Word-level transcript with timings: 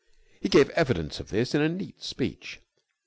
He 0.39 0.49
gave 0.49 0.71
evidence 0.71 1.19
of 1.19 1.29
this 1.29 1.53
in 1.53 1.61
a 1.61 1.69
neat 1.69 2.01
speech. 2.01 2.59